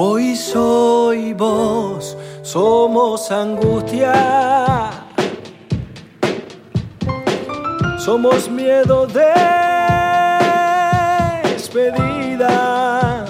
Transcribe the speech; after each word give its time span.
Hoy 0.00 0.36
soy 0.36 1.32
vos, 1.32 2.16
somos 2.42 3.32
angustia. 3.32 4.92
Somos 7.98 8.48
miedo 8.48 9.08
de 9.08 9.34
despedida. 11.42 13.24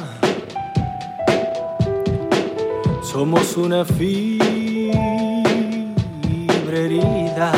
Somos 3.01 3.57
una 3.57 3.83
fiebre 3.87 4.91
herida. 6.69 7.51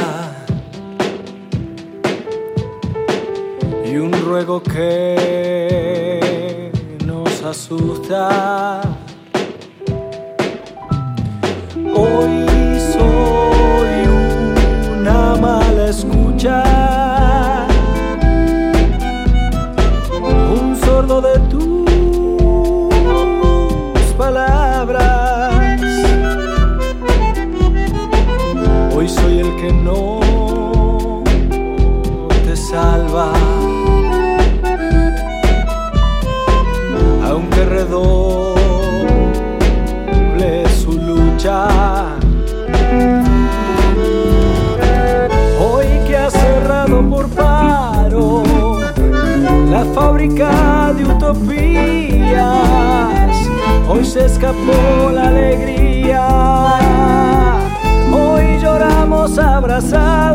Y 3.84 3.96
un 3.96 4.12
ruego 4.12 4.62
que 4.62 5.40
nos 7.04 7.42
asusta. 7.42 8.99
Hoy 12.02 12.46
soy 12.94 13.94
una 14.98 15.36
mala 15.36 15.88
escucha, 15.90 16.62
un 20.18 20.76
sordo 20.82 21.20
de 21.20 21.38
de 50.28 51.04
utopías, 51.06 51.48
hoy 53.88 54.04
se 54.04 54.26
escapó 54.26 55.10
la 55.14 55.28
alegría, 55.28 56.28
hoy 58.12 58.58
lloramos 58.60 59.38
abrazados. 59.38 60.29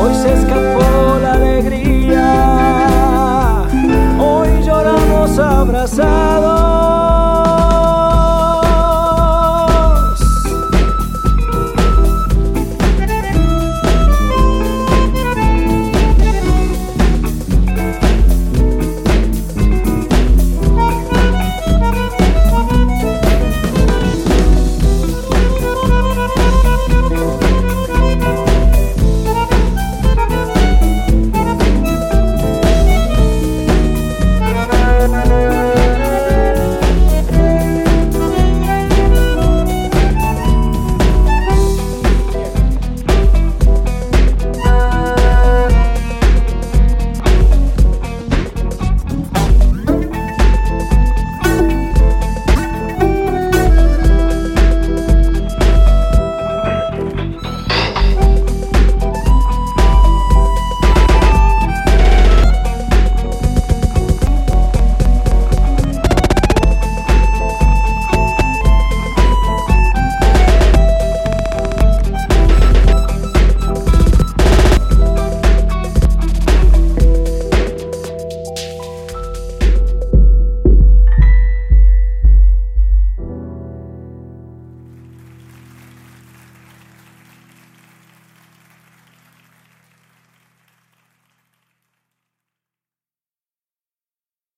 hoy 0.00 0.14
se 0.22 0.32
escapó. 0.40 0.81